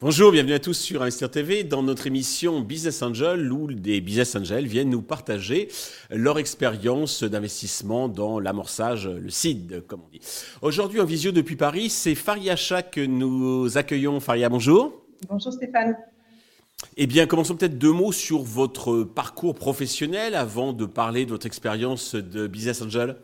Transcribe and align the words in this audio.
Bonjour, 0.00 0.30
bienvenue 0.30 0.52
à 0.52 0.58
tous 0.58 0.74
sur 0.74 1.00
Investir 1.00 1.30
TV 1.30 1.64
dans 1.64 1.82
notre 1.82 2.06
émission 2.06 2.60
Business 2.60 3.02
Angel 3.02 3.50
où 3.50 3.72
des 3.72 4.00
business 4.00 4.36
angels 4.36 4.66
viennent 4.66 4.90
nous 4.90 5.00
partager 5.00 5.68
leur 6.10 6.38
expérience 6.38 7.24
d'investissement 7.24 8.08
dans 8.08 8.38
l'amorçage, 8.38 9.08
le 9.08 9.30
CID 9.30 9.82
comme 9.86 10.02
on 10.06 10.10
dit. 10.10 10.20
Aujourd'hui 10.60 11.00
en 11.00 11.06
visio 11.06 11.32
depuis 11.32 11.56
Paris, 11.56 11.88
c'est 11.88 12.14
Faria 12.14 12.54
Chak 12.54 12.92
que 12.92 13.00
nous 13.04 13.78
accueillons. 13.78 14.20
Faria, 14.20 14.50
bonjour. 14.50 15.06
Bonjour 15.28 15.52
Stéphane. 15.52 15.96
Eh 16.98 17.06
bien, 17.06 17.26
commençons 17.26 17.56
peut-être 17.56 17.78
deux 17.78 17.92
mots 17.92 18.12
sur 18.12 18.42
votre 18.42 19.02
parcours 19.02 19.54
professionnel 19.54 20.34
avant 20.34 20.72
de 20.72 20.84
parler 20.86 21.24
de 21.24 21.30
votre 21.30 21.46
expérience 21.46 22.14
de 22.14 22.46
business 22.46 22.82
angel. 22.82 23.16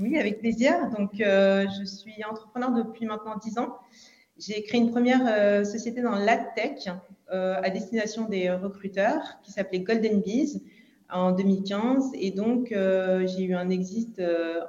Oui, 0.00 0.18
avec 0.18 0.40
plaisir. 0.40 0.74
Donc, 0.96 1.20
euh, 1.20 1.66
je 1.78 1.84
suis 1.84 2.22
entrepreneur 2.28 2.70
depuis 2.72 3.06
maintenant 3.06 3.36
dix 3.42 3.58
ans. 3.58 3.76
J'ai 4.38 4.62
créé 4.62 4.80
une 4.80 4.90
première 4.90 5.22
euh, 5.26 5.64
société 5.64 6.02
dans 6.02 6.16
l'AdTech 6.16 6.88
euh, 7.32 7.60
à 7.62 7.70
destination 7.70 8.28
des 8.28 8.50
recruteurs 8.50 9.22
qui 9.42 9.52
s'appelait 9.52 9.80
Golden 9.80 10.20
Bees 10.20 10.62
en 11.10 11.32
2015. 11.32 12.10
Et 12.14 12.30
donc, 12.32 12.68
j'ai 12.70 13.42
eu 13.44 13.54
un 13.54 13.70
exit 13.70 14.20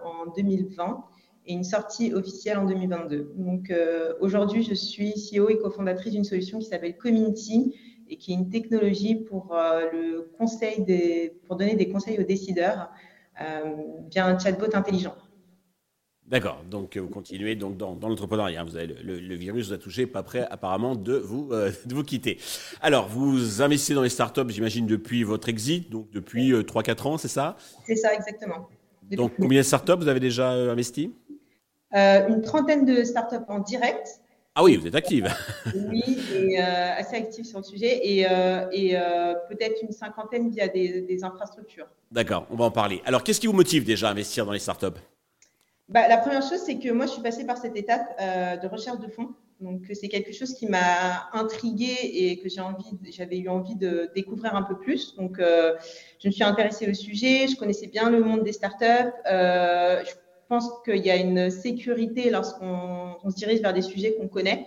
en 0.04 0.32
2020 0.32 1.04
et 1.48 1.54
une 1.54 1.64
sortie 1.64 2.14
officielle 2.14 2.58
en 2.60 2.66
2022. 2.66 3.34
Donc, 3.36 3.74
aujourd'hui, 4.20 4.64
je 4.64 4.76
suis 4.76 5.14
CEO 5.14 5.50
et 5.50 5.58
cofondatrice 5.58 6.14
d'une 6.14 6.24
solution 6.24 6.60
qui 6.60 6.66
s'appelle 6.66 6.96
Community 6.96 7.74
et 8.10 8.18
qui 8.18 8.32
est 8.32 8.36
une 8.36 8.50
technologie 8.50 9.16
pour 9.16 9.56
le 9.92 10.32
conseil 10.38 10.84
des, 10.84 11.40
pour 11.46 11.56
donner 11.56 11.76
des 11.76 11.90
conseils 11.90 12.20
aux 12.20 12.24
décideurs 12.24 12.90
via 14.10 14.26
un 14.26 14.40
chatbot 14.40 14.74
intelligent. 14.74 15.16
D'accord, 16.28 16.62
donc 16.70 16.98
euh, 16.98 17.00
vous 17.00 17.08
continuez 17.08 17.56
donc 17.56 17.78
dans, 17.78 17.98
l'entrepreneuriat. 18.02 18.62
Vous 18.66 18.76
avez 18.76 18.88
le, 18.88 19.36
virus 19.36 19.68
vous 19.68 19.74
a 19.74 19.78
touché, 19.78 20.06
pas 20.06 20.24
prêt 20.24 20.46
apparemment 20.52 20.94
de 20.94 21.16
vous 21.16 21.50
euh, 21.54 21.72
de 21.86 21.96
vous 21.96 22.04
quitter. 22.04 22.38
Alors, 22.82 23.08
vous 23.08 23.62
investissez 23.62 23.94
dans 23.94 24.02
les 24.02 24.10
startups, 24.10 24.50
j'imagine 24.50 24.86
depuis 24.86 25.24
votre 25.24 25.48
exit, 25.48 25.90
donc 25.90 26.12
depuis 26.12 26.52
3-4 26.52 26.90
euh, 26.90 27.10
ans, 27.10 27.18
c'est 27.18 27.30
ça? 27.30 27.56
C'est 27.86 27.96
ça 27.96 28.14
exactement. 28.14 28.68
donc 29.10 29.32
combien 29.40 29.62
de 29.62 29.66
startups 29.66 29.96
vous 29.98 30.10
avez 30.10 30.20
déjà 30.20 30.50
investi 30.50 31.14
Une 31.94 32.42
trentaine 32.42 32.84
de 32.84 33.06
startups 33.06 33.46
en 33.48 33.60
direct. 33.60 34.20
Ah 34.60 34.64
oui, 34.64 34.76
vous 34.76 34.88
êtes 34.88 34.96
active. 34.96 35.32
oui, 35.76 36.18
et 36.36 36.58
assez 36.58 37.16
active 37.16 37.46
sur 37.46 37.60
le 37.60 37.64
sujet, 37.64 38.00
et, 38.04 38.22
et 38.22 38.96
peut-être 39.50 39.84
une 39.84 39.92
cinquantaine 39.92 40.50
via 40.50 40.68
des, 40.68 41.02
des 41.02 41.24
infrastructures. 41.24 41.86
D'accord, 42.12 42.48
on 42.50 42.56
va 42.56 42.66
en 42.66 42.72
parler. 42.72 43.02
Alors, 43.06 43.24
qu'est-ce 43.24 43.40
qui 43.40 43.46
vous 43.46 43.54
motive 43.54 43.84
déjà 43.84 44.08
à 44.08 44.12
investir 44.12 44.48
dans 44.48 44.54
les 44.54 44.60
startups? 44.60 44.98
Bah, 45.90 46.08
La 46.08 46.18
première 46.18 46.42
chose, 46.42 46.60
c'est 46.66 46.80
que 46.80 46.92
moi, 46.92 47.06
je 47.06 47.12
suis 47.12 47.22
passée 47.22 47.46
par 47.46 47.58
cette 47.58 47.78
étape 47.78 48.08
euh, 48.20 48.58
de 48.58 48.68
recherche 48.68 49.00
de 49.00 49.08
fonds. 49.08 49.30
Donc, 49.60 49.84
c'est 49.94 50.08
quelque 50.08 50.34
chose 50.34 50.54
qui 50.54 50.68
m'a 50.68 51.30
intriguée 51.34 51.98
et 52.02 52.38
que 52.40 52.48
j'ai 52.50 52.62
envie, 52.62 52.98
j'avais 53.12 53.38
eu 53.38 53.50
envie 53.50 53.76
de 53.76 54.10
découvrir 54.14 54.56
un 54.56 54.62
peu 54.62 54.78
plus. 54.78 55.16
Donc, 55.16 55.40
euh, 55.40 55.76
je 56.20 56.28
me 56.28 56.32
suis 56.32 56.44
intéressée 56.44 56.90
au 56.90 56.94
sujet. 56.94 57.48
Je 57.48 57.56
connaissais 57.56 57.88
bien 57.88 58.10
le 58.10 58.20
monde 58.20 58.44
des 58.44 58.52
startups. 58.52 59.14
Euh, 59.32 60.04
je 60.06 60.12
pense 60.48 60.70
qu'il 60.86 61.06
y 61.06 61.12
a 61.12 61.16
une 61.16 61.50
sécurité 61.50 62.30
lorsqu'on 62.30 63.30
se 63.30 63.36
dirige 63.36 63.62
vers 63.62 63.74
des 63.74 63.82
sujets 63.82 64.16
qu'on 64.16 64.28
connaît. 64.28 64.66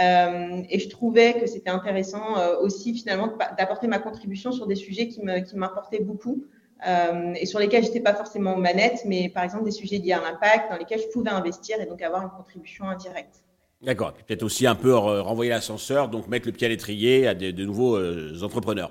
Euh, 0.00 0.62
et 0.68 0.78
je 0.78 0.88
trouvais 0.88 1.34
que 1.40 1.46
c'était 1.46 1.70
intéressant 1.70 2.38
euh, 2.38 2.56
aussi 2.60 2.94
finalement 2.94 3.32
d'apporter 3.58 3.88
ma 3.88 3.98
contribution 3.98 4.52
sur 4.52 4.66
des 4.66 4.76
sujets 4.76 5.08
qui 5.08 5.20
m'importaient 5.54 6.02
beaucoup. 6.02 6.44
Euh, 6.86 7.34
et 7.34 7.44
sur 7.44 7.58
lesquels 7.58 7.82
je 7.82 7.88
n'étais 7.88 8.00
pas 8.00 8.14
forcément 8.14 8.56
manette, 8.56 9.02
mais 9.04 9.28
par 9.28 9.44
exemple 9.44 9.64
des 9.64 9.70
sujets 9.70 9.98
liés 9.98 10.12
à 10.12 10.20
l'impact 10.20 10.70
dans 10.70 10.78
lesquels 10.78 11.00
je 11.00 11.08
pouvais 11.08 11.28
investir 11.28 11.78
et 11.78 11.84
donc 11.84 12.00
avoir 12.00 12.22
une 12.22 12.30
contribution 12.30 12.88
indirecte. 12.88 13.42
D'accord. 13.82 14.14
Peut-être 14.14 14.42
aussi 14.42 14.66
un 14.66 14.74
peu 14.74 14.94
renvoyer 14.94 15.50
l'ascenseur, 15.50 16.08
donc 16.08 16.28
mettre 16.28 16.46
le 16.46 16.52
pied 16.52 16.66
à 16.66 16.70
l'étrier 16.70 17.26
à 17.26 17.34
de, 17.34 17.64
nouveaux 17.64 17.98
entrepreneurs. 18.42 18.90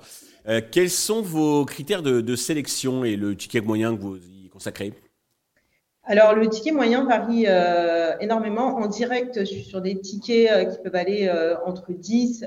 Quels 0.70 0.90
sont 0.90 1.22
vos 1.22 1.64
critères 1.64 2.02
de, 2.02 2.36
sélection 2.36 3.04
et 3.04 3.16
le 3.16 3.36
ticket 3.36 3.60
moyen 3.60 3.96
que 3.96 4.00
vous 4.00 4.16
y 4.16 4.48
consacrez? 4.48 4.92
Alors, 6.10 6.34
le 6.34 6.48
ticket 6.48 6.72
moyen 6.72 7.04
varie 7.04 7.46
énormément. 8.20 8.76
En 8.76 8.86
direct, 8.86 9.40
je 9.40 9.44
suis 9.44 9.64
sur 9.64 9.80
des 9.80 10.00
tickets 10.00 10.70
qui 10.70 10.82
peuvent 10.82 10.96
aller 10.96 11.30
entre 11.64 11.92
10 11.92 12.46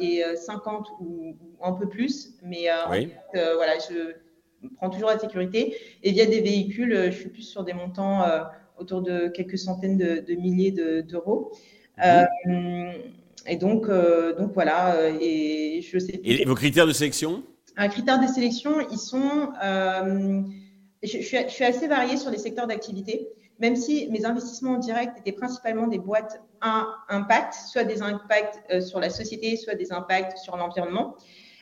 et 0.00 0.22
50 0.36 0.88
ou, 1.00 1.36
un 1.62 1.72
peu 1.72 1.88
plus. 1.88 2.34
Mais 2.42 2.68
oui. 2.90 3.12
voilà, 3.32 3.74
je, 3.88 4.14
prend 4.76 4.90
toujours 4.90 5.08
la 5.08 5.18
sécurité. 5.18 5.76
Et 6.02 6.12
via 6.12 6.26
des 6.26 6.40
véhicules, 6.40 6.92
euh, 6.92 7.10
je 7.10 7.16
suis 7.16 7.28
plus 7.28 7.42
sur 7.42 7.64
des 7.64 7.72
montants 7.72 8.22
euh, 8.22 8.40
autour 8.78 9.02
de 9.02 9.28
quelques 9.28 9.58
centaines 9.58 9.98
de, 9.98 10.34
milliers 10.34 10.72
d'euros. 11.02 11.52
Euh, 12.04 12.24
et 13.46 13.56
donc, 13.56 13.88
donc 13.88 14.52
voilà. 14.52 14.96
Et 15.20 15.80
je 15.82 15.98
sais. 15.98 16.20
Et 16.24 16.44
vos 16.44 16.54
critères 16.54 16.86
de 16.86 16.92
sélection? 16.92 17.44
Un 17.76 17.88
critère 17.88 18.20
de 18.20 18.26
sélection, 18.26 18.72
ils 18.90 18.98
sont. 18.98 19.52
Je, 21.04 21.18
suis, 21.18 21.22
je, 21.22 21.48
suis, 21.48 21.64
assez 21.64 21.86
variée 21.86 22.16
sur 22.16 22.30
les 22.30 22.38
secteurs 22.38 22.66
d'activité, 22.66 23.28
même 23.60 23.76
si 23.76 24.08
mes 24.10 24.24
investissements 24.24 24.72
en 24.72 24.78
direct 24.78 25.18
étaient 25.18 25.32
principalement 25.32 25.86
des 25.86 25.98
boîtes 25.98 26.42
à 26.60 26.86
impact, 27.08 27.54
soit 27.54 27.84
des 27.84 28.02
impacts 28.02 28.80
sur 28.80 28.98
la 29.00 29.10
société, 29.10 29.56
soit 29.56 29.74
des 29.74 29.92
impacts 29.92 30.38
sur 30.38 30.56
l'environnement. 30.56 31.16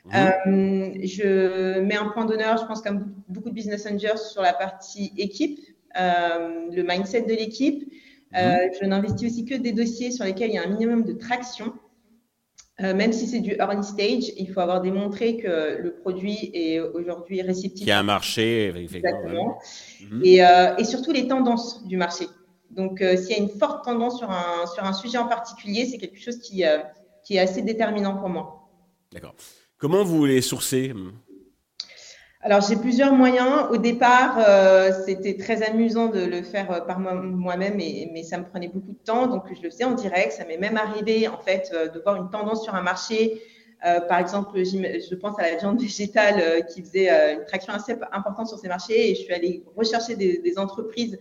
Mhm. 0.04 0.12
Euh, 0.14 0.98
je 1.04 1.80
mets 1.80 1.96
un 1.96 2.08
point 2.08 2.24
d'honneur, 2.24 2.58
je 2.58 2.64
pense, 2.66 2.82
comme 2.82 3.14
beaucoup 3.28 3.50
de 3.50 3.54
business 3.54 3.86
angels, 3.86 4.18
sur 4.18 4.42
la 4.42 4.52
partie 4.52 5.12
équipe, 5.16 5.60
euh, 5.98 6.66
le 6.70 6.82
mindset 6.82 7.22
de 7.22 7.34
l'équipe. 7.34 7.92
Euh, 8.34 8.66
mhm. 8.66 8.70
je 8.80 8.86
n'investis 8.86 9.30
aussi 9.30 9.44
que 9.44 9.54
des 9.54 9.72
dossiers 9.72 10.10
sur 10.10 10.24
lesquels 10.24 10.50
il 10.50 10.54
y 10.54 10.58
a 10.58 10.62
un 10.62 10.68
minimum 10.68 11.04
de 11.04 11.12
traction. 11.12 11.74
Même 12.82 13.12
si 13.12 13.26
c'est 13.26 13.40
du 13.40 13.52
early 13.52 13.82
stage, 13.84 14.32
il 14.36 14.50
faut 14.52 14.60
avoir 14.60 14.80
démontré 14.80 15.36
que 15.36 15.78
le 15.80 15.94
produit 15.94 16.50
est 16.52 16.80
aujourd'hui 16.80 17.42
réceptif. 17.42 17.86
Il 17.86 17.88
y 17.88 17.92
a 17.92 17.98
un 17.98 18.02
marché, 18.02 18.72
Exactement. 18.76 19.58
Mhm. 20.10 20.22
Et, 20.24 20.84
surtout 20.84 21.12
les 21.12 21.26
tendances 21.26 21.86
du 21.86 21.96
marché. 21.96 22.26
Donc, 22.70 22.98
s'il 22.98 23.30
y 23.30 23.34
a 23.34 23.38
une 23.38 23.50
forte 23.50 23.84
tendance 23.84 24.18
sur 24.18 24.30
un, 24.30 24.66
sur 24.66 24.84
un 24.84 24.92
sujet 24.92 25.18
en 25.18 25.28
particulier, 25.28 25.86
c'est 25.86 25.98
quelque 25.98 26.18
chose 26.18 26.38
qui, 26.38 26.64
qui 27.24 27.36
est 27.36 27.40
assez 27.40 27.62
déterminant 27.62 28.16
pour 28.16 28.28
moi. 28.28 28.68
D'accord. 29.12 29.34
Comment 29.82 30.04
vous 30.04 30.24
les 30.24 30.42
sourcez? 30.42 30.94
Alors, 32.44 32.60
j'ai 32.60 32.74
plusieurs 32.74 33.12
moyens. 33.12 33.68
Au 33.70 33.76
départ, 33.76 34.36
euh, 34.38 34.90
c'était 35.06 35.36
très 35.36 35.62
amusant 35.62 36.08
de 36.08 36.24
le 36.24 36.42
faire 36.42 36.72
euh, 36.72 36.80
par 36.80 36.98
moi-même, 36.98 37.76
mais 37.76 38.22
ça 38.24 38.36
me 38.36 38.44
prenait 38.44 38.66
beaucoup 38.66 38.90
de 38.90 39.04
temps. 39.04 39.28
Donc, 39.28 39.44
je 39.54 39.62
le 39.62 39.70
faisais 39.70 39.84
en 39.84 39.92
direct. 39.92 40.32
Ça 40.32 40.44
m'est 40.44 40.56
même 40.56 40.76
arrivé, 40.76 41.28
en 41.28 41.38
fait, 41.38 41.70
euh, 41.72 41.86
de 41.88 42.00
voir 42.00 42.16
une 42.16 42.30
tendance 42.30 42.64
sur 42.64 42.74
un 42.74 42.82
marché. 42.82 43.40
par 44.08 44.18
exemple, 44.18 44.52
je 44.64 45.14
pense 45.16 45.36
à 45.40 45.42
la 45.42 45.56
viande 45.56 45.80
végétale 45.80 46.64
qui 46.66 46.82
faisait 46.82 47.08
une 47.34 47.44
traction 47.44 47.72
assez 47.72 47.94
importante 48.12 48.46
sur 48.48 48.58
ces 48.58 48.68
marchés. 48.68 49.10
Et 49.10 49.14
je 49.16 49.22
suis 49.22 49.34
allée 49.34 49.64
rechercher 49.76 50.14
des, 50.14 50.54
entreprises 50.56 51.18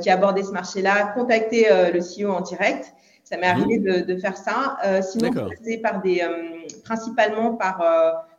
qui 0.00 0.08
abordaient 0.08 0.42
ce 0.42 0.52
marché-là, 0.52 1.12
contacter 1.14 1.68
le 1.92 2.00
CEO 2.00 2.30
en 2.32 2.40
direct. 2.40 2.94
Ça 3.22 3.36
m'est 3.36 3.46
arrivé 3.46 3.78
mhm. 3.78 4.02
de, 4.06 4.16
faire 4.16 4.36
ça. 4.38 4.78
sinon, 5.02 5.30
c'est 5.62 5.76
par 5.78 6.00
des, 6.00 6.22
principalement 6.84 7.54
par 7.54 7.82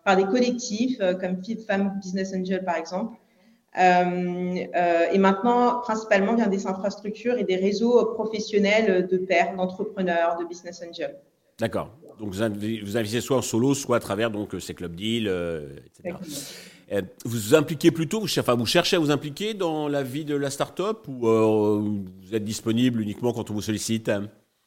par 0.03 0.17
des 0.17 0.25
collectifs 0.25 0.97
euh, 1.01 1.13
comme 1.13 1.44
Fit 1.44 1.57
Femme 1.66 2.00
Business 2.01 2.34
Angel 2.34 2.63
par 2.63 2.75
exemple. 2.75 3.17
Euh, 3.78 4.66
euh, 4.75 5.06
et 5.13 5.17
maintenant, 5.17 5.79
principalement 5.79 6.35
via 6.35 6.47
des 6.47 6.67
infrastructures 6.67 7.38
et 7.38 7.45
des 7.45 7.56
réseaux 7.56 8.06
professionnels 8.16 9.07
de 9.07 9.17
pairs, 9.17 9.56
d'entrepreneurs, 9.56 10.38
de 10.38 10.45
business 10.45 10.84
angels. 10.85 11.16
D'accord. 11.57 11.89
Donc 12.19 12.34
vous, 12.34 12.44
investissez 12.44 13.22
soit 13.22 13.38
en 13.38 13.41
solo, 13.41 13.73
soit 13.73 13.95
à 13.95 14.00
travers 14.01 14.29
donc 14.29 14.53
ces 14.59 14.73
club 14.73 14.95
deals, 14.95 15.31
etc. 15.85 16.18
Vous 17.23 17.31
vous 17.31 17.56
impliquez 17.56 17.91
plutôt, 17.91 18.19
vous, 18.19 18.39
enfin, 18.39 18.56
vous 18.56 18.65
cherchez 18.65 18.98
à 18.98 19.00
vous 19.00 19.09
impliquer 19.09 19.53
dans 19.53 19.88
la 19.88 20.03
vie 20.03 20.25
de 20.25 20.36
la 20.36 20.50
start-up 20.50 21.07
ou 21.07 21.21
vous 21.21 22.36
êtes 22.36 22.44
disponible 22.44 23.00
uniquement 23.00 23.31
quand 23.31 23.50
on 23.51 23.53
vous 23.53 23.62
sollicite 23.62 24.09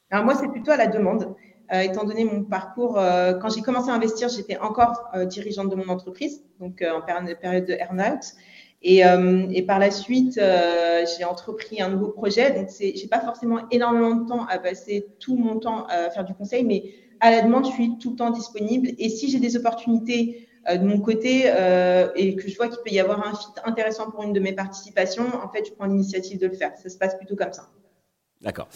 Alors 0.09 0.25
moi, 0.25 0.33
c'est 0.33 0.47
plutôt 0.47 0.71
à 0.71 0.77
la 0.77 0.87
demande. 0.87 1.35
Euh, 1.73 1.81
étant 1.81 2.03
donné 2.03 2.25
mon 2.25 2.43
parcours, 2.43 2.99
euh, 2.99 3.33
quand 3.33 3.49
j'ai 3.49 3.61
commencé 3.61 3.89
à 3.89 3.93
investir, 3.93 4.29
j'étais 4.29 4.57
encore 4.57 5.09
euh, 5.15 5.25
dirigeante 5.25 5.69
de 5.69 5.75
mon 5.75 5.89
entreprise, 5.89 6.43
donc 6.59 6.83
en 6.83 7.01
période 7.01 7.65
de 7.65 7.73
earn-out. 7.73 8.21
Et, 8.87 8.99
et, 8.99 9.61
par 9.63 9.79
la 9.79 9.89
suite, 9.89 10.35
j'ai 10.37 11.23
entrepris 11.23 11.81
un 11.81 11.89
nouveau 11.89 12.09
projet. 12.09 12.51
Donc, 12.51 12.67
j'ai 12.77 13.07
pas 13.07 13.19
forcément 13.19 13.61
énormément 13.71 14.13
de 14.13 14.27
temps 14.27 14.45
à 14.45 14.59
passer 14.59 15.07
tout 15.19 15.37
mon 15.37 15.57
temps 15.57 15.87
à 15.87 16.11
faire 16.11 16.23
du 16.23 16.35
conseil, 16.35 16.63
mais 16.63 16.83
à 17.19 17.31
la 17.31 17.41
demande, 17.41 17.65
je 17.65 17.71
suis 17.71 17.97
tout 17.97 18.11
le 18.11 18.15
temps 18.15 18.29
disponible. 18.29 18.89
Et 18.99 19.09
si 19.09 19.31
j'ai 19.31 19.39
des 19.39 19.57
opportunités 19.57 20.47
de 20.71 20.85
mon 20.85 20.99
côté 20.99 21.51
et 22.15 22.35
que 22.35 22.47
je 22.47 22.55
vois 22.57 22.67
qu'il 22.67 22.77
peut 22.85 22.91
y 22.91 22.99
avoir 22.99 23.27
un 23.27 23.33
fit 23.33 23.59
intéressant 23.63 24.11
pour 24.11 24.21
une 24.21 24.33
de 24.33 24.39
mes 24.39 24.53
participations, 24.53 25.25
en 25.43 25.49
fait, 25.49 25.65
je 25.65 25.71
prends 25.73 25.87
l'initiative 25.87 26.39
de 26.39 26.45
le 26.45 26.53
faire. 26.53 26.77
Ça 26.77 26.89
se 26.89 26.97
passe 26.99 27.17
plutôt 27.17 27.35
comme 27.35 27.53
ça. 27.53 27.67
D'accord. 28.45 28.67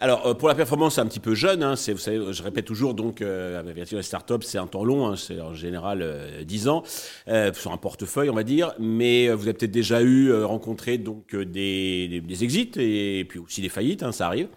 Alors 0.00 0.26
euh, 0.26 0.32
pour 0.32 0.48
la 0.48 0.54
performance, 0.54 0.94
c'est 0.94 1.02
un 1.02 1.06
petit 1.06 1.20
peu 1.20 1.34
jeune. 1.34 1.62
Hein, 1.62 1.74
vous 1.74 1.98
savez, 1.98 2.32
je 2.32 2.42
répète 2.42 2.64
toujours 2.64 2.94
donc 2.94 3.20
euh, 3.20 3.60
avec 3.60 3.76
les 3.76 4.02
startups, 4.02 4.42
c'est 4.42 4.56
un 4.56 4.66
temps 4.66 4.84
long. 4.84 5.06
Hein, 5.06 5.16
c'est 5.16 5.38
en 5.38 5.52
général 5.52 6.00
euh, 6.00 6.44
10 6.44 6.68
ans 6.68 6.82
euh, 7.28 7.52
sur 7.52 7.70
un 7.70 7.76
portefeuille, 7.76 8.30
on 8.30 8.34
va 8.34 8.42
dire. 8.42 8.74
Mais 8.78 9.28
vous 9.28 9.42
avez 9.42 9.52
peut-être 9.52 9.70
déjà 9.70 10.00
eu 10.00 10.32
rencontré 10.44 10.96
donc 10.96 11.36
des, 11.36 12.22
des, 12.26 12.44
exits 12.44 12.72
et, 12.78 13.26
puis 13.28 13.38
aussi 13.38 13.60
des 13.60 13.68
faillites. 13.68 14.02
Hein, 14.02 14.12
ça 14.12 14.26
arrive. 14.26 14.48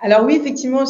Alors 0.00 0.24
oui, 0.24 0.36
effectivement, 0.38 0.84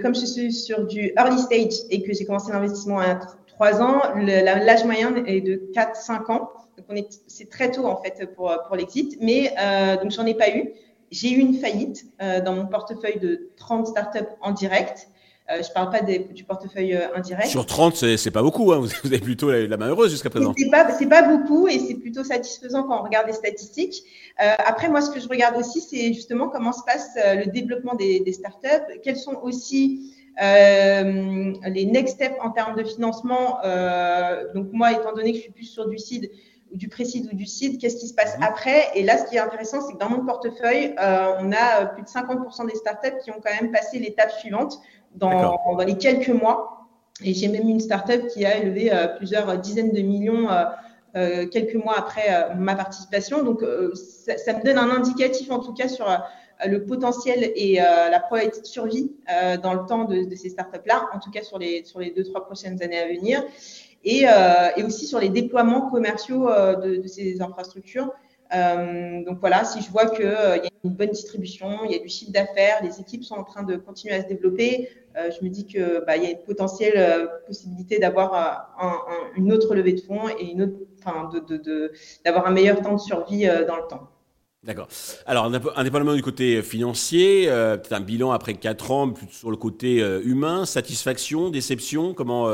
comme 0.00 0.14
je 0.14 0.24
suis 0.24 0.52
sur 0.52 0.86
du 0.86 1.12
early 1.18 1.38
stage 1.40 1.86
et 1.90 2.02
que 2.02 2.12
j'ai 2.12 2.24
commencé 2.24 2.52
l'investissement 2.52 3.00
à 3.00 3.18
3 3.48 3.82
ans, 3.82 4.00
l'âge 4.14 4.84
moyen 4.84 5.16
est 5.24 5.40
de 5.40 5.60
4-5 5.74 6.30
ans. 6.30 6.50
Donc 6.76 7.04
c'est 7.26 7.50
très 7.50 7.72
tôt 7.72 7.86
en 7.86 8.00
fait 8.00 8.32
pour, 8.36 8.56
pour 8.68 8.76
l'exit. 8.76 9.18
Mais 9.20 9.52
donc 10.00 10.12
j'en 10.12 10.24
ai 10.24 10.34
pas 10.34 10.50
eu. 10.50 10.72
J'ai 11.10 11.30
eu 11.30 11.38
une 11.38 11.54
faillite 11.54 12.04
euh, 12.20 12.40
dans 12.40 12.54
mon 12.54 12.66
portefeuille 12.66 13.18
de 13.18 13.50
30 13.56 13.86
startups 13.86 14.28
en 14.40 14.52
direct. 14.52 15.08
Euh, 15.50 15.62
je 15.62 15.68
ne 15.68 15.72
parle 15.72 15.90
pas 15.90 16.02
du 16.02 16.44
portefeuille 16.44 16.94
euh, 16.94 17.16
indirect. 17.16 17.48
Sur 17.48 17.64
30, 17.64 18.16
c'est 18.18 18.30
pas 18.30 18.42
beaucoup. 18.42 18.70
Hein. 18.72 18.80
Vous 19.02 19.06
avez 19.06 19.18
plutôt 19.18 19.50
la, 19.50 19.76
main 19.78 19.88
heureuse 19.88 20.10
jusqu'à 20.10 20.28
présent. 20.28 20.52
C'est 20.58 20.68
pas, 20.68 20.84
pas 20.84 21.22
beaucoup 21.22 21.68
et 21.68 21.78
c'est 21.78 21.94
plutôt 21.94 22.22
satisfaisant 22.22 22.82
quand 22.82 23.00
on 23.00 23.02
regarde 23.02 23.28
les 23.28 23.32
statistiques. 23.32 24.02
Euh, 24.42 24.52
après, 24.58 24.90
moi, 24.90 25.00
ce 25.00 25.10
que 25.10 25.20
je 25.20 25.28
regarde 25.28 25.56
aussi, 25.56 25.80
c'est 25.80 26.12
justement 26.12 26.48
comment 26.48 26.72
se 26.72 26.82
passe 26.84 27.16
euh, 27.16 27.36
le 27.36 27.46
développement 27.46 27.94
des, 27.94 28.20
des 28.20 28.32
startups. 28.32 29.00
Quels 29.02 29.16
sont 29.16 29.38
aussi 29.42 30.14
euh, 30.42 31.52
les 31.66 31.86
next 31.86 32.16
steps 32.16 32.36
en 32.42 32.50
termes 32.50 32.76
de 32.76 32.84
financement. 32.84 33.58
donc 34.54 34.68
moi, 34.72 34.92
étant 34.92 35.14
donné 35.14 35.32
que 35.32 35.38
je 35.38 35.42
suis 35.42 35.52
plus 35.52 35.64
sur 35.64 35.88
du 35.88 35.96
seed, 35.96 36.30
du 36.72 36.88
précide 36.88 37.28
ou 37.32 37.36
du 37.36 37.46
CID, 37.46 37.78
qu'est-ce 37.80 37.96
qui 37.96 38.08
se 38.08 38.14
passe 38.14 38.36
mhm. 38.36 38.44
après 38.44 38.88
Et 38.94 39.02
là, 39.02 39.18
ce 39.18 39.28
qui 39.28 39.36
est 39.36 39.40
intéressant, 39.40 39.80
c'est 39.80 39.94
que 39.94 39.98
dans 39.98 40.10
mon 40.10 40.24
portefeuille, 40.24 40.94
euh, 41.00 41.32
on 41.40 41.52
a 41.52 41.82
euh, 41.82 41.86
plus 41.86 42.02
de 42.02 42.08
50% 42.08 42.68
des 42.68 42.76
startups 42.76 43.18
qui 43.22 43.30
ont 43.30 43.40
quand 43.44 43.54
même 43.60 43.72
passé 43.72 43.98
l'étape 43.98 44.30
suivante 44.32 44.80
dans, 45.14 45.58
dans, 45.76 45.84
les 45.84 45.96
quelques 45.96 46.28
mois. 46.28 46.86
Et 47.24 47.34
j'ai 47.34 47.48
même 47.48 47.68
une 47.68 47.80
startup 47.80 48.28
qui 48.28 48.44
a 48.44 48.58
élevé 48.58 48.92
euh, 48.92 49.08
plusieurs 49.08 49.58
dizaines 49.58 49.92
de 49.92 50.00
millions 50.00 50.48
quelques 51.50 51.74
mois 51.74 51.98
après 51.98 52.54
ma 52.56 52.76
participation. 52.76 53.42
Donc, 53.42 53.64
ça, 53.94 54.36
ça, 54.38 54.52
me 54.52 54.62
donne 54.62 54.78
un 54.78 54.90
indicatif, 54.90 55.50
en 55.50 55.58
tout 55.58 55.72
cas, 55.72 55.88
sur 55.88 56.06
le 56.64 56.84
potentiel 56.84 57.50
et 57.56 57.76
la 57.76 58.20
probabilité 58.20 58.60
de 58.60 58.66
survie 58.66 59.10
dans 59.60 59.74
le 59.74 59.84
temps 59.86 60.04
de, 60.04 60.28
de 60.30 60.34
ces 60.36 60.50
startups-là, 60.50 61.08
en 61.12 61.18
tout 61.18 61.32
cas 61.32 61.42
sur 61.42 61.58
les, 61.58 61.82
sur 61.84 61.98
les 61.98 62.12
deux, 62.12 62.22
trois 62.22 62.44
prochaines 62.44 62.80
années 62.84 63.00
à 63.00 63.08
venir 63.08 63.42
et, 64.04 64.24
euh, 64.26 64.68
et 64.76 64.82
aussi 64.82 65.06
sur 65.06 65.20
les 65.20 65.28
déploiements 65.28 65.90
commerciaux 65.90 66.48
euh, 66.48 66.76
de, 66.76 67.06
ces 67.06 67.40
infrastructures. 67.40 68.12
Euh, 68.54 69.24
donc 69.24 69.40
voilà, 69.40 69.64
si 69.64 69.82
je 69.82 69.90
vois 69.90 70.06
qu'il 70.06 70.24
y 70.24 70.28
a 70.28 70.70
une 70.84 70.94
bonne 70.94 71.10
distribution, 71.10 71.84
il 71.84 71.92
y 71.92 71.94
a 71.96 71.98
du 71.98 72.08
chiffre 72.08 72.32
d'affaires, 72.32 72.82
les 72.82 73.00
équipes 73.00 73.24
sont 73.24 73.34
en 73.34 73.44
train 73.44 73.62
de 73.62 73.76
continuer 73.76 74.14
à 74.14 74.22
se 74.22 74.28
développer, 74.28 74.88
je 75.16 75.44
me 75.44 75.50
dis 75.50 75.66
que 75.66 76.04
bah, 76.06 76.16
y 76.16 76.26
a 76.26 76.30
une 76.30 76.38
potentielle 76.38 77.28
possibilité 77.46 77.98
d'avoir 77.98 78.34
un, 78.78 78.86
un, 78.86 79.00
une 79.36 79.52
autre 79.52 79.74
levée 79.74 79.92
de 79.92 80.00
fonds 80.00 80.28
et 80.28 80.54
d'avoir 82.24 82.46
un 82.46 82.52
meilleur 82.52 82.80
temps 82.80 82.94
de 82.94 83.00
survie 83.00 83.44
dans 83.66 83.76
le 83.76 83.88
temps. 83.88 84.08
D'accord. 84.62 84.86
Alors, 85.26 85.52
indépendamment 85.76 86.14
du 86.14 86.22
côté 86.22 86.62
financier, 86.62 87.46
peut-être 87.48 87.92
un 87.92 88.00
bilan 88.00 88.30
après 88.30 88.54
4 88.54 88.90
ans, 88.92 89.10
plus 89.10 89.26
sur 89.26 89.50
le 89.50 89.56
côté 89.56 89.98
humain, 90.22 90.64
satisfaction, 90.64 91.50
déception, 91.50 92.14
comment 92.14 92.46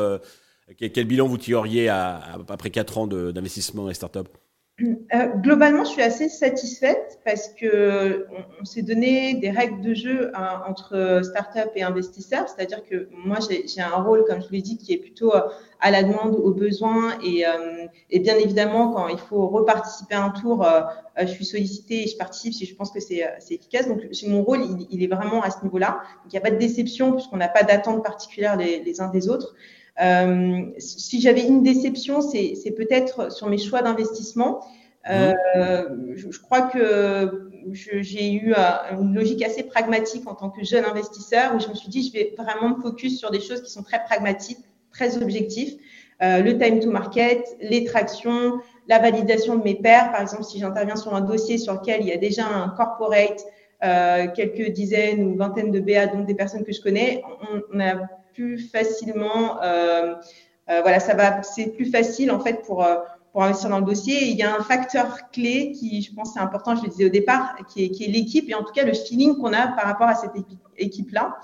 quel 0.79 1.05
bilan 1.05 1.27
vous 1.27 1.39
tireriez 1.39 1.89
après 1.89 2.71
4 2.71 2.99
ans 2.99 3.07
d'investissement 3.07 3.83
dans 3.83 3.89
les 3.89 3.95
startups 3.95 4.31
euh, 4.81 5.29
globalement, 5.37 5.85
je 5.85 5.91
suis 5.91 6.03
assez 6.03 6.29
satisfaite 6.29 7.21
parce 7.25 7.49
que 7.49 8.27
on, 8.61 8.65
s'est 8.65 8.83
donné 8.83 9.35
des 9.35 9.51
règles 9.51 9.81
de 9.81 9.95
jeu 9.95 10.33
hein, 10.35 10.63
entre 10.67 11.21
startups 11.23 11.71
et 11.77 11.85
investisseurs. 11.85 12.49
C'est-à-dire 12.49 12.83
que 12.83 13.09
moi, 13.13 13.39
j'ai 13.49 13.81
un 13.81 14.03
rôle, 14.03 14.25
comme 14.25 14.41
je 14.41 14.47
vous 14.49 14.53
l'ai 14.53 14.63
dit, 14.63 14.77
qui 14.77 14.93
est 14.93 14.97
plutôt 14.97 15.33
euh, 15.33 15.43
à 15.79 15.93
la 15.93 16.03
demande, 16.03 16.35
aux 16.35 16.53
besoins. 16.53 17.17
Et, 17.23 17.47
euh, 17.47 17.87
et 18.11 18.19
bien 18.19 18.37
évidemment, 18.37 18.91
quand 18.91 19.07
il 19.07 19.19
faut 19.19 19.47
reparticiper 19.47 20.17
à 20.17 20.25
un 20.25 20.31
tour, 20.31 20.67
je 21.21 21.27
suis 21.27 21.45
sollicitée 21.45 22.03
et 22.03 22.07
je 22.09 22.17
participe 22.17 22.53
si 22.53 22.67
je 22.67 22.75
pense 22.75 22.91
que 22.91 22.99
c'est 22.99 23.23
efficace. 23.51 23.87
Donc, 23.87 24.01
mon 24.27 24.43
rôle, 24.43 24.63
il, 24.91 25.05
est 25.05 25.07
vraiment 25.07 25.41
à 25.43 25.51
ce 25.51 25.63
niveau-là. 25.63 26.01
il 26.25 26.33
n'y 26.33 26.39
a 26.39 26.41
pas 26.41 26.51
de 26.51 26.59
déception 26.59 27.13
puisqu'on 27.13 27.37
n'a 27.37 27.49
pas 27.49 27.63
d'attente 27.63 28.03
particulière 28.03 28.57
les 28.57 29.01
uns 29.01 29.09
des 29.09 29.29
autres. 29.29 29.55
Euh, 30.01 30.67
si 30.79 31.21
j'avais 31.21 31.47
une 31.47 31.63
déception, 31.63 32.21
c'est 32.21 32.75
peut-être 32.77 33.33
sur 33.33 33.49
mes 33.49 33.59
choix 33.59 33.83
d'investissement. 33.83 34.61
Euh, 35.11 35.33
mhm. 35.55 36.17
je, 36.17 36.31
je, 36.31 36.41
crois 36.41 36.63
que 36.63 37.51
j'ai 37.73 38.33
eu 38.33 38.55
euh, 38.57 38.99
une 38.99 39.15
logique 39.15 39.45
assez 39.45 39.63
pragmatique 39.63 40.27
en 40.27 40.35
tant 40.35 40.49
que 40.49 40.65
jeune 40.65 40.85
investisseur 40.85 41.55
où 41.55 41.61
je 41.61 41.69
me 41.69 41.75
suis 41.75 41.91
dit 41.91 42.09
je 42.09 42.13
vais 42.13 42.35
vraiment 42.39 42.75
me 42.75 42.81
focus 42.81 43.19
sur 43.19 43.31
des 43.31 43.41
choses 43.41 43.63
qui 43.63 43.71
sont 43.71 43.83
très 43.83 44.03
pragmatiques, 44.05 44.65
très 44.91 45.23
objectifs. 45.23 45.75
Euh, 46.23 46.41
le 46.41 46.57
time 46.57 46.81
to 46.81 46.91
market, 46.91 47.45
les 47.61 47.85
tractions, 47.85 48.61
la 48.89 48.99
validation 48.99 49.57
de 49.57 49.65
mes 49.65 49.75
pairs. 49.75 50.13
Par 50.13 50.23
exemple, 50.23 50.45
si 50.45 50.59
j'interviens 50.59 50.97
sur 50.97 51.15
un 51.15 51.21
dossier 51.21 51.59
sur 51.59 51.75
lequel 51.75 52.03
il 52.03 52.07
y 52.07 52.13
a 52.13 52.17
déjà 52.17 52.47
un 52.47 52.69
corporate, 52.71 53.45
euh, 53.83 54.29
quelques 54.29 54.71
dizaines 54.71 55.25
ou 55.25 55.37
vingtaines 55.37 55.73
de 55.73 55.81
BA, 55.81 56.07
donc 56.07 56.27
des 56.27 56.35
personnes 56.35 56.65
que 56.65 56.73
je 56.73 56.81
connais, 56.81 57.23
on, 57.53 57.61
on 57.75 57.81
a 57.81 57.95
plus 58.35 58.59
facilement. 58.59 59.63
Euh, 59.63 60.15
euh, 60.71 60.81
voilà, 60.83 61.01
ça 61.01 61.15
va, 61.15 61.43
c'est 61.43 61.69
plus 61.75 61.87
facile 61.87 62.31
en 62.31 62.41
fait 62.41 62.63
pour 62.67 62.85
euh, 62.85 62.97
pour 63.35 63.43
investir 63.43 63.69
dans 63.69 63.81
le 63.81 63.85
dossier. 63.85 64.29
il 64.29 64.37
y 64.37 64.45
a 64.45 64.55
un 64.55 64.63
facteur 64.63 65.29
clé 65.33 65.73
qui, 65.73 66.01
je 66.03 66.15
pense, 66.15 66.35
c'est 66.35 66.39
important, 66.39 66.77
je 66.77 66.85
le 66.85 66.89
disais 66.89 67.07
au 67.07 67.09
départ, 67.09 67.57
qui 67.69 67.85
est, 67.85 67.89
qui 67.89 68.05
est 68.05 68.09
l'équipe 68.09 68.49
et 68.49 68.55
en 68.55 68.63
tout 68.63 68.73
cas 68.73 68.85
le 68.85 68.95
feeling 68.95 69.37
qu'on 69.39 69.53
a 69.53 69.67
par 69.67 69.87
rapport 69.87 70.07
à 70.07 70.15
cette 70.15 70.31
équipe-là, 70.79 71.37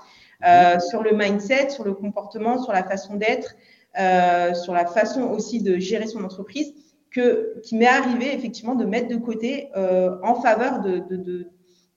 euh, 0.47 0.79
sur 0.79 1.03
le 1.03 1.11
mindset, 1.11 1.69
sur 1.69 1.83
le 1.83 1.93
comportement, 1.93 2.63
sur 2.63 2.71
la 2.71 2.85
façon 2.85 3.15
d'être, 3.15 3.55
euh, 3.99 4.53
sur 4.53 4.73
la 4.73 4.85
façon 4.85 5.23
aussi 5.23 5.61
de 5.61 5.79
gérer 5.79 6.07
son 6.07 6.23
entreprise, 6.23 6.73
que, 7.11 7.59
qui 7.61 7.75
m'est 7.75 7.87
arrivé 7.87 8.33
effectivement 8.33 8.75
de 8.75 8.85
mettre 8.85 9.09
de 9.09 9.17
côté 9.17 9.67
euh, 9.75 10.15
en 10.23 10.35
faveur 10.35 10.79
de, 10.79 10.99
de, 10.99 11.17
de, 11.17 11.47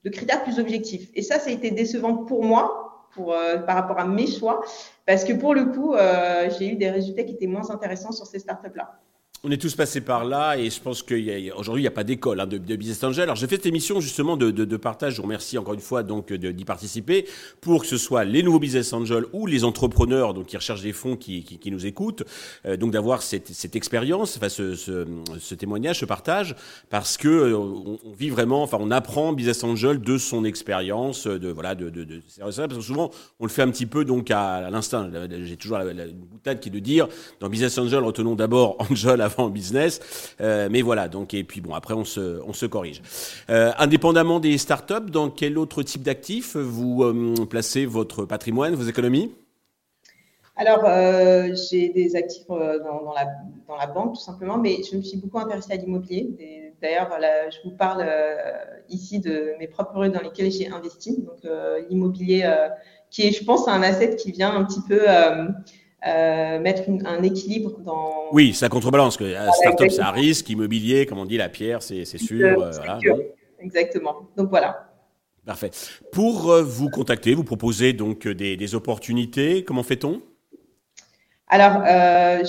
de 0.03 0.11
critères 0.11 0.43
plus 0.43 0.59
objectifs. 0.59 1.09
Et 1.15 1.23
ça, 1.23 1.39
ça 1.39 1.51
a 1.51 1.53
été 1.53 1.71
décevant 1.71 2.17
pour 2.17 2.43
moi 2.43 2.84
pour, 3.15 3.33
euh, 3.33 3.59
par 3.59 3.77
rapport 3.77 3.99
à 3.99 4.07
mes 4.07 4.27
choix, 4.27 4.63
parce 5.07 5.25
que 5.25 5.33
pour 5.33 5.55
le 5.55 5.67
coup, 5.67 5.95
euh, 5.95 6.51
j'ai 6.59 6.73
eu 6.73 6.77
des 6.77 6.91
résultats 6.91 7.25
qui 7.25 7.33
étaient 7.33 7.47
moins 7.47 7.71
intéressants 7.71 8.13
sur 8.13 8.27
ces 8.27 8.39
startups-là. 8.39 9.01
On 9.47 9.51
est 9.51 9.61
tous 9.61 9.75
passés 9.75 10.01
par 10.01 10.25
là 10.25 10.57
et 10.57 10.71
je 10.71 10.81
pense 10.81 11.03
qu'aujourd'hui, 11.03 11.83
il 11.83 11.85
n'y 11.85 11.87
a 11.87 11.91
pas 11.91 12.03
d'école 12.03 12.41
hein, 12.41 12.47
de, 12.47 12.57
de, 12.57 12.77
business 12.77 13.05
angel. 13.05 13.25
Alors, 13.25 13.37
j'ai 13.37 13.47
fait 13.47 13.57
cette 13.57 13.67
émission 13.67 14.01
justement 14.01 14.39
de, 14.39 14.51
de, 14.51 14.65
de, 14.65 14.77
partage. 14.79 15.13
Je 15.13 15.17
vous 15.19 15.25
remercie 15.25 15.59
encore 15.59 15.75
une 15.75 15.81
fois 15.81 16.03
donc 16.03 16.33
d'y 16.33 16.65
participer 16.65 17.27
pour 17.61 17.83
que 17.83 17.87
ce 17.87 17.99
soit 17.99 18.25
les 18.25 18.43
nouveaux 18.43 18.59
business 18.59 18.95
angels 18.95 19.27
ou 19.35 19.45
les 19.45 19.65
entrepreneurs 19.65 20.33
donc 20.33 20.47
qui 20.47 20.57
recherchent 20.57 20.81
des 20.81 20.95
fonds 20.95 21.17
qui, 21.17 21.45
qui, 21.45 21.59
qui 21.59 21.71
nous 21.71 21.85
écoutent. 21.85 22.23
Euh, 22.65 22.79
donc 22.79 22.93
d'avoir 22.93 23.21
cette, 23.21 23.49
cette 23.49 23.77
expérience, 23.77 24.39
enfin 24.39 24.49
ce, 24.49 24.75
ce, 24.77 25.07
ce, 25.39 25.55
témoignage, 25.55 25.99
ce 25.99 26.07
partage, 26.07 26.57
parce 26.89 27.19
que 27.19 27.29
euh, 27.29 27.55
on, 27.55 27.99
vit 28.19 28.31
vraiment, 28.31 28.63
enfin 28.63 28.79
on 28.81 28.91
apprend 28.91 29.35
business 29.35 29.63
angel 29.63 30.01
de 30.01 30.17
son 30.17 30.47
expérience, 30.47 31.27
de 31.27 31.51
voilà, 31.51 31.75
de, 31.75 31.91
de, 31.91 32.23
parce 32.39 32.57
que 32.67 32.81
souvent 32.81 33.11
on 33.41 33.45
le 33.45 33.51
fait 33.51 33.61
un 33.61 33.71
petit 33.71 33.85
peu 33.85 34.07
donc 34.07 34.31
à, 34.31 34.55
à 34.55 34.71
l'instinct. 34.71 35.11
J'ai 35.43 35.59
toujours 35.59 35.77
la, 35.77 35.93
la, 35.93 36.07
boutade 36.07 36.61
qui 36.61 36.71
est 36.71 36.73
de 36.73 36.79
dire 36.79 37.09
dans 37.41 37.51
business 37.51 37.77
angel 37.77 38.03
retenons 38.03 38.37
d'abord 38.37 38.77
angel 38.91 39.21
avant 39.21 39.34
en 39.41 39.49
business. 39.49 40.35
Euh, 40.41 40.69
mais 40.71 40.83
voilà, 40.83 41.09
donc, 41.09 41.35
et 41.35 41.45
puis 41.45 41.61
bon, 41.61 41.75
après, 41.75 41.95
on 41.95 42.05
se, 42.05 42.67
corrige. 42.67 43.03
Euh, 43.51 43.73
indépendamment 43.79 44.41
des 44.41 44.59
startups, 44.59 45.11
dans 45.11 45.31
quel 45.31 45.59
autre 45.59 45.83
type 45.83 46.03
d'actifs 46.03 46.57
vous 46.57 47.03
euh, 47.03 47.47
placez 47.49 47.87
votre 47.87 48.25
patrimoine, 48.25 48.75
vos 48.75 48.85
économies? 48.85 49.33
Alors, 50.57 50.85
j'ai 51.69 51.89
des 51.89 52.15
actifs 52.15 52.47
dans, 52.47 53.13
la, 53.77 53.87
banque, 53.89 54.15
tout 54.15 54.21
simplement, 54.21 54.57
mais 54.57 54.83
je 54.89 54.97
me 54.97 55.03
suis 55.03 55.19
beaucoup 55.19 55.41
intéressée 55.41 55.73
à 55.73 55.77
l'immobilier. 55.77 56.73
D'ailleurs, 56.81 57.11
je 57.51 57.69
vous 57.69 57.75
parle 57.75 58.07
ici 58.89 59.19
de 59.19 59.55
mes 59.59 59.67
propres 59.67 59.99
rues 59.99 60.11
dans 60.11 60.21
lesquelles 60.21 60.53
j'ai 60.53 60.69
investi. 60.69 61.21
Donc, 61.23 61.41
l'immobilier, 61.91 62.49
qui 63.11 63.23
est, 63.27 63.33
je 63.33 63.45
pense, 63.45 63.67
un 63.67 63.83
asset 63.83 64.15
qui 64.15 64.31
vient 64.31 64.55
un 64.55 64.65
petit 64.65 64.83
peu 64.89 65.01
euh, 66.07 66.59
mettre 66.61 66.83
un 67.05 67.23
équilibre 67.23 67.79
dans. 67.81 68.29
Oui, 68.33 68.55
ça 68.55 68.69
contrebalance. 68.69 69.17
Que 69.17 69.25
voilà, 69.25 69.53
startup, 69.53 69.91
c'est 69.91 70.03
un 70.03 70.11
risque. 70.11 70.49
Immobilier, 70.51 71.07
comme 71.07 71.19
on 71.19 71.25
dit, 71.25 71.37
la 71.37 71.49
pierre, 71.49 71.83
c'est 71.83 72.05
sûr. 72.05 72.63
Euh, 72.63 72.71
voilà. 72.71 72.99
Exactement. 73.61 74.29
Donc 74.37 74.51
voilà. 74.51 74.91
Parfait. 75.47 75.71
Pour 76.13 76.51
euh, 76.51 76.63
vous 76.63 76.89
contacter, 76.89 77.35
vous 77.35 77.45
proposez 77.45 77.93
donc 77.93 78.27
des, 78.27 78.57
des 78.57 78.75
opportunités. 78.75 79.63
Comment 79.65 79.83
fait-on? 79.83 80.23
Alors, 81.47 81.83
euh, 81.87 82.43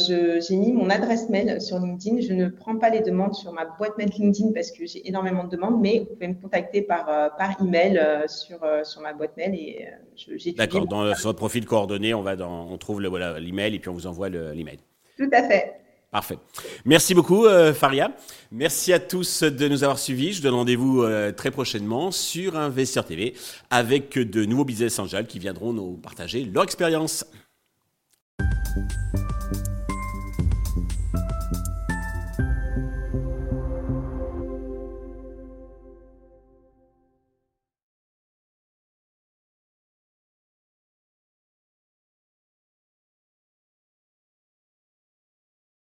j'ai 0.47 0.55
mis 0.55 0.71
mon 0.71 0.89
adresse 0.89 1.27
mail 1.29 1.61
sur 1.61 1.79
LinkedIn. 1.79 2.21
Je 2.21 2.31
ne 2.31 2.47
prends 2.47 2.77
pas 2.77 2.89
les 2.89 3.01
demandes 3.01 3.33
sur 3.33 3.51
ma 3.51 3.65
boîte 3.65 3.97
mail 3.97 4.09
LinkedIn 4.17 4.53
parce 4.53 4.71
que 4.71 4.85
j'ai 4.85 5.05
énormément 5.07 5.43
de 5.43 5.49
demandes, 5.49 5.81
mais 5.81 5.99
vous 5.99 6.15
pouvez 6.15 6.29
me 6.29 6.41
contacter 6.41 6.81
par, 6.81 7.09
euh, 7.09 7.27
par 7.37 7.61
email 7.61 7.97
euh, 7.97 8.25
sur, 8.27 8.63
euh, 8.63 8.85
sur 8.85 9.01
ma 9.01 9.13
boîte 9.13 9.35
mail 9.35 9.53
et 9.53 9.85
j'ai 10.15 10.53
D'accord, 10.53 10.87
dans 10.87 11.13
sur 11.13 11.27
votre 11.27 11.37
profil 11.37 11.65
coordonné, 11.65 12.13
on, 12.13 12.21
va 12.21 12.37
dans, 12.37 12.67
on 12.71 12.77
trouve 12.77 13.01
l'email 13.01 13.09
voilà, 13.09 13.67
et 13.67 13.79
puis 13.79 13.89
on 13.89 13.93
vous 13.93 14.07
envoie 14.07 14.29
l'email. 14.29 14.79
Tout 15.17 15.29
à 15.33 15.43
fait. 15.43 15.73
Parfait. 16.09 16.37
Merci 16.85 17.13
beaucoup, 17.13 17.45
Faria. 17.73 18.11
Merci 18.49 18.93
à 18.93 18.99
tous 18.99 19.43
de 19.43 19.67
nous 19.67 19.83
avoir 19.83 19.99
suivis. 19.99 20.31
Je 20.31 20.41
donne 20.41 20.53
rendez-vous 20.53 21.03
très 21.35 21.51
prochainement 21.51 22.11
sur 22.11 22.55
Investir 22.55 23.03
TV 23.03 23.33
avec 23.69 24.17
de 24.17 24.45
nouveaux 24.45 24.63
business 24.63 24.97
angels 24.97 25.27
qui 25.27 25.39
viendront 25.39 25.73
nous 25.73 25.97
partager 25.97 26.45
leur 26.45 26.63
expérience. 26.63 27.25